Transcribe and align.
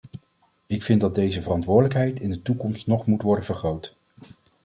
Ik 0.67 0.83
vind 0.83 1.01
dat 1.01 1.15
deze 1.15 1.41
verantwoordelijkheid 1.41 2.19
in 2.19 2.29
de 2.29 2.41
toekomst 2.41 2.87
nog 2.87 3.05
moet 3.05 3.21
worden 3.21 3.45
vergroot. 3.45 3.97